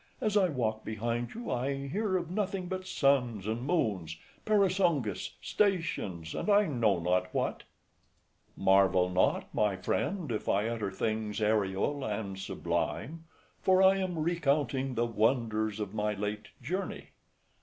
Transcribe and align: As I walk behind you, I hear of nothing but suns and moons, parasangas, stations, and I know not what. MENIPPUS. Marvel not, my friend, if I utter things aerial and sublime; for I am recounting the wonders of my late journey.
As 0.19 0.35
I 0.35 0.49
walk 0.49 0.83
behind 0.83 1.35
you, 1.35 1.51
I 1.51 1.85
hear 1.87 2.17
of 2.17 2.31
nothing 2.31 2.65
but 2.65 2.87
suns 2.87 3.45
and 3.45 3.61
moons, 3.61 4.17
parasangas, 4.45 5.33
stations, 5.43 6.33
and 6.33 6.49
I 6.49 6.65
know 6.65 6.97
not 6.99 7.31
what. 7.35 7.57
MENIPPUS. 7.57 8.57
Marvel 8.57 9.09
not, 9.09 9.53
my 9.53 9.75
friend, 9.75 10.31
if 10.31 10.49
I 10.49 10.67
utter 10.67 10.89
things 10.89 11.39
aerial 11.39 12.03
and 12.03 12.39
sublime; 12.39 13.25
for 13.61 13.83
I 13.83 13.97
am 13.97 14.17
recounting 14.17 14.95
the 14.95 15.05
wonders 15.05 15.79
of 15.79 15.93
my 15.93 16.15
late 16.15 16.47
journey. 16.63 17.09